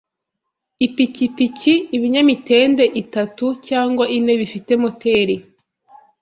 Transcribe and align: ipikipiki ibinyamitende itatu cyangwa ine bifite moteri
ipikipiki 0.85 1.73
ibinyamitende 1.95 2.83
itatu 3.01 3.45
cyangwa 3.67 4.05
ine 4.17 4.33
bifite 4.41 4.71
moteri 4.83 5.35